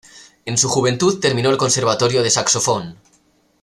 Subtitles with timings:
[0.45, 2.97] En su juventud terminó el conservatorio de saxofón.